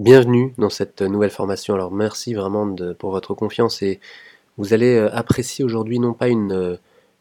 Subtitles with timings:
[0.00, 1.74] Bienvenue dans cette nouvelle formation.
[1.74, 4.00] Alors merci vraiment pour votre confiance et
[4.56, 6.76] vous allez euh, apprécier aujourd'hui non pas une euh,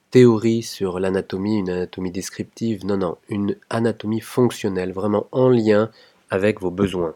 [0.09, 5.91] théorie sur l'anatomie, une anatomie descriptive, non, non, une anatomie fonctionnelle, vraiment en lien
[6.31, 7.13] avec vos besoins.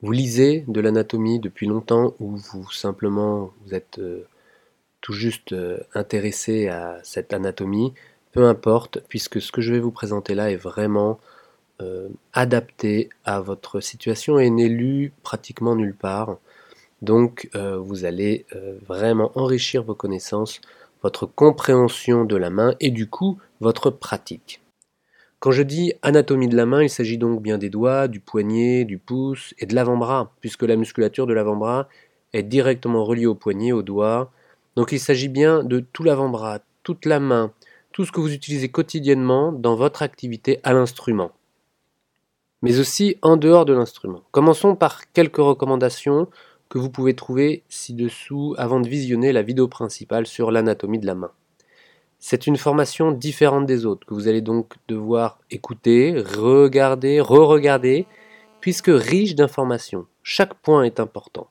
[0.00, 4.26] Vous lisez de l'anatomie depuis longtemps ou vous simplement vous êtes euh,
[5.02, 5.54] tout juste
[5.92, 7.92] intéressé à cette anatomie,
[8.32, 11.20] peu importe, puisque ce que je vais vous présenter là est vraiment
[11.80, 16.38] euh, adapté à votre situation et n'est lu pratiquement nulle part.
[17.02, 20.60] Donc euh, vous allez euh, vraiment enrichir vos connaissances,
[21.04, 24.60] votre compréhension de la main et du coup votre pratique.
[25.38, 28.84] Quand je dis anatomie de la main, il s'agit donc bien des doigts, du poignet,
[28.84, 31.88] du pouce et de l'avant-bras, puisque la musculature de l'avant-bras
[32.32, 34.32] est directement reliée au poignet, au doigt.
[34.74, 37.52] Donc il s'agit bien de tout l'avant-bras, toute la main,
[37.92, 41.30] tout ce que vous utilisez quotidiennement dans votre activité à l'instrument
[42.62, 44.22] mais aussi en dehors de l'instrument.
[44.30, 46.28] Commençons par quelques recommandations
[46.68, 51.14] que vous pouvez trouver ci-dessous avant de visionner la vidéo principale sur l'anatomie de la
[51.14, 51.30] main.
[52.18, 58.06] C'est une formation différente des autres que vous allez donc devoir écouter, regarder, re-regarder,
[58.60, 60.06] puisque riche d'informations.
[60.24, 61.48] Chaque point est important.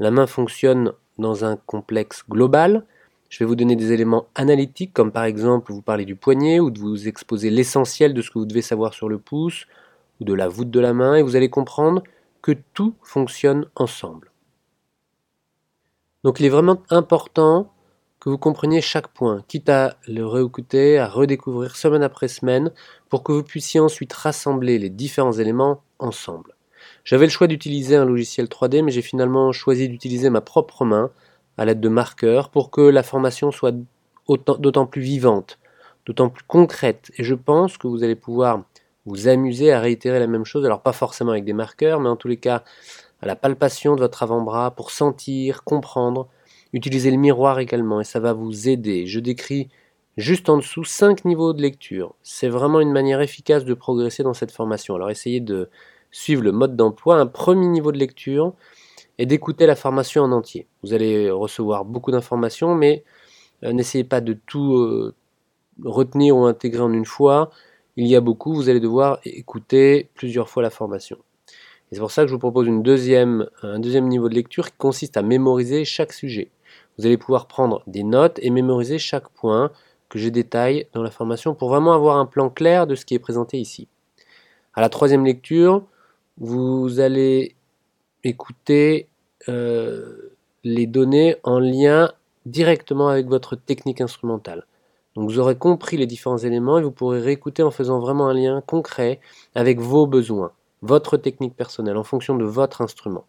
[0.00, 2.84] La main fonctionne dans un complexe global.
[3.28, 6.70] Je vais vous donner des éléments analytiques, comme par exemple vous parler du poignet ou
[6.70, 9.66] de vous exposer l'essentiel de ce que vous devez savoir sur le pouce,
[10.24, 12.02] de la voûte de la main et vous allez comprendre
[12.42, 14.30] que tout fonctionne ensemble.
[16.24, 17.72] Donc il est vraiment important
[18.20, 22.70] que vous compreniez chaque point, quitte à le réécouter, à redécouvrir semaine après semaine,
[23.08, 26.54] pour que vous puissiez ensuite rassembler les différents éléments ensemble.
[27.04, 31.10] J'avais le choix d'utiliser un logiciel 3D, mais j'ai finalement choisi d'utiliser ma propre main
[31.58, 33.74] à l'aide de marqueurs pour que la formation soit
[34.28, 35.58] d'autant plus vivante,
[36.06, 37.10] d'autant plus concrète.
[37.18, 38.62] Et je pense que vous allez pouvoir
[39.06, 42.16] vous amuser à réitérer la même chose, alors pas forcément avec des marqueurs, mais en
[42.16, 42.62] tous les cas
[43.20, 46.28] à la palpation de votre avant-bras pour sentir, comprendre.
[46.72, 49.06] Utilisez le miroir également et ça va vous aider.
[49.06, 49.68] Je décris
[50.16, 52.14] juste en dessous cinq niveaux de lecture.
[52.22, 54.94] C'est vraiment une manière efficace de progresser dans cette formation.
[54.96, 55.70] Alors essayez de
[56.10, 58.54] suivre le mode d'emploi, un premier niveau de lecture
[59.18, 60.66] et d'écouter la formation en entier.
[60.82, 63.04] Vous allez recevoir beaucoup d'informations, mais
[63.64, 65.14] euh, n'essayez pas de tout euh,
[65.84, 67.50] retenir ou intégrer en une fois
[67.96, 71.18] il y a beaucoup, vous allez devoir écouter plusieurs fois la formation.
[71.90, 73.48] C'est pour ça que je vous propose un deuxième
[74.08, 76.50] niveau de lecture qui consiste à mémoriser chaque sujet.
[76.96, 79.70] Vous allez pouvoir prendre des notes et mémoriser chaque point
[80.08, 83.14] que je détaille dans la formation pour vraiment avoir un plan clair de ce qui
[83.14, 83.88] est présenté ici.
[84.74, 85.84] À la troisième lecture,
[86.38, 87.56] vous allez
[88.24, 89.08] écouter
[89.48, 92.10] euh, les données en lien
[92.46, 94.66] directement avec votre technique instrumentale.
[95.14, 98.34] Donc vous aurez compris les différents éléments et vous pourrez réécouter en faisant vraiment un
[98.34, 99.20] lien concret
[99.54, 103.24] avec vos besoins, votre technique personnelle, en fonction de votre instrument.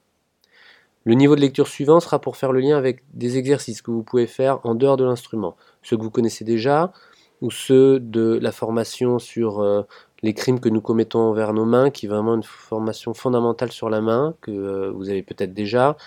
[1.05, 4.03] Le niveau de lecture suivant sera pour faire le lien avec des exercices que vous
[4.03, 6.94] pouvez faire en dehors de l'instrument, ceux que vous connaissez déjà
[7.41, 9.81] ou ceux de la formation sur euh,
[10.21, 13.89] les crimes que nous commettons envers nos mains, qui est vraiment une formation fondamentale sur
[13.89, 15.97] la main que euh, vous avez peut-être déjà.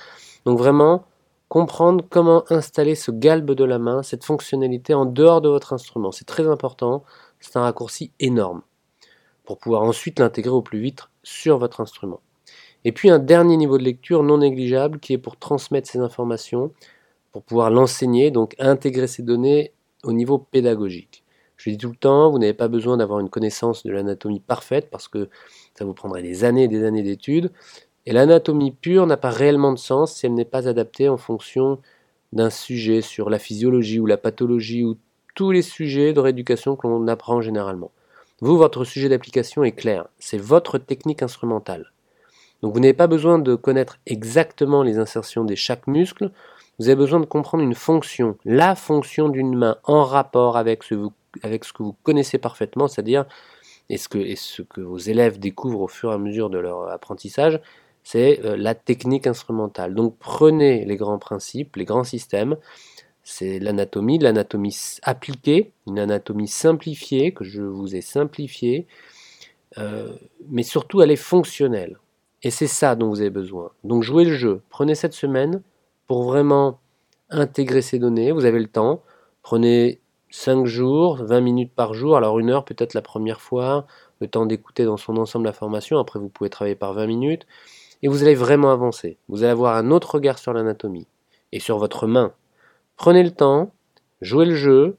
[0.46, 1.04] Donc vraiment,
[1.48, 6.12] comprendre comment installer ce galbe de la main, cette fonctionnalité en dehors de votre instrument.
[6.12, 7.04] C'est très important,
[7.40, 8.62] c'est un raccourci énorme
[9.44, 12.20] pour pouvoir ensuite l'intégrer au plus vite sur votre instrument.
[12.84, 16.72] Et puis un dernier niveau de lecture non négligeable qui est pour transmettre ces informations,
[17.32, 19.72] pour pouvoir l'enseigner, donc intégrer ces données
[20.04, 21.24] au niveau pédagogique.
[21.56, 24.88] Je dis tout le temps, vous n'avez pas besoin d'avoir une connaissance de l'anatomie parfaite
[24.90, 25.28] parce que
[25.74, 27.50] ça vous prendrait des années et des années d'études.
[28.06, 31.80] Et l'anatomie pure n'a pas réellement de sens si elle n'est pas adaptée en fonction
[32.32, 34.96] d'un sujet sur la physiologie ou la pathologie ou
[35.34, 37.90] tous les sujets de rééducation que l'on apprend généralement.
[38.40, 41.92] Vous, votre sujet d'application est clair, c'est votre technique instrumentale.
[42.62, 46.30] Donc vous n'avez pas besoin de connaître exactement les insertions de chaque muscle,
[46.78, 50.94] vous avez besoin de comprendre une fonction, la fonction d'une main en rapport avec ce,
[50.94, 53.24] que vous connaissez parfaitement, c'est-à-dire
[53.94, 57.60] ce que vos élèves découvrent au fur et à mesure de leur apprentissage,
[58.06, 59.92] c'est euh, la technique instrumentale.
[59.92, 62.56] Donc prenez les grands principes, les grands systèmes,
[63.24, 68.86] c'est l'anatomie, l'anatomie appliquée, une anatomie simplifiée, que je vous ai simplifiée,
[69.78, 70.12] euh,
[70.48, 71.98] mais surtout elle est fonctionnelle.
[72.44, 73.72] Et c'est ça dont vous avez besoin.
[73.82, 74.62] Donc jouez le jeu.
[74.70, 75.60] Prenez cette semaine
[76.06, 76.78] pour vraiment
[77.28, 78.30] intégrer ces données.
[78.30, 79.02] Vous avez le temps.
[79.42, 79.98] Prenez
[80.30, 83.84] 5 jours, 20 minutes par jour, alors une heure peut-être la première fois,
[84.20, 85.98] le temps d'écouter dans son ensemble la formation.
[85.98, 87.46] Après, vous pouvez travailler par 20 minutes
[88.06, 89.18] et vous allez vraiment avancer.
[89.26, 91.08] Vous allez avoir un autre regard sur l'anatomie
[91.50, 92.32] et sur votre main.
[92.94, 93.72] Prenez le temps,
[94.20, 94.96] jouez le jeu,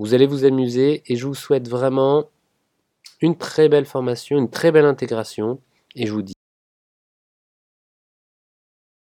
[0.00, 2.24] vous allez vous amuser et je vous souhaite vraiment
[3.20, 5.60] une très belle formation, une très belle intégration
[5.94, 6.33] et je vous dis